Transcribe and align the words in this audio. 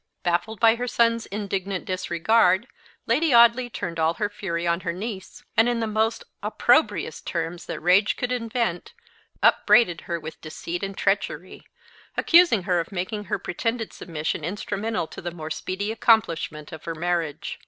Baffled 0.23 0.59
by 0.59 0.77
her 0.77 0.87
son's 0.87 1.27
indignant 1.27 1.85
disregard, 1.85 2.65
Lady 3.05 3.35
Audley 3.35 3.69
turned 3.69 3.99
all 3.99 4.15
her 4.15 4.29
fury 4.31 4.65
on 4.65 4.79
her 4.79 4.91
niece; 4.93 5.43
and, 5.55 5.69
in 5.69 5.79
the 5.79 5.85
most 5.85 6.23
opprobrious 6.41 7.21
terms 7.21 7.67
that 7.67 7.79
rage 7.79 8.17
could 8.17 8.31
invent, 8.31 8.93
upbraided 9.43 10.01
her 10.09 10.19
with 10.19 10.41
deceit 10.41 10.81
and 10.81 10.97
treachery 10.97 11.67
accusing 12.17 12.63
her 12.63 12.79
of 12.79 12.91
making 12.91 13.25
her 13.25 13.37
pretended 13.37 13.93
submission 13.93 14.43
instrumental 14.43 15.05
to 15.05 15.21
the 15.21 15.29
more 15.29 15.51
speedy 15.51 15.91
accomplishment 15.91 16.71
of 16.71 16.85
her 16.85 16.95
marriage. 16.95 17.59